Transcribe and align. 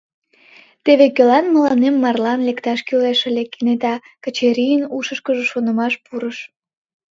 «Теве 0.85 1.07
кӧлан 1.15 1.45
мыланем 1.53 1.95
марлан 2.03 2.39
лекташ 2.47 2.79
кӱлеш 2.87 3.19
ыле,— 3.29 3.43
кенета 3.53 3.93
Качырийын 4.23 4.83
ушышкыжо 4.97 5.43
шонымаш 5.51 5.93
пурыш. 6.05 6.37